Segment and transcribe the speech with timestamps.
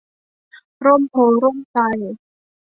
[0.85, 1.81] ร่มโพธิ์ร่มไทร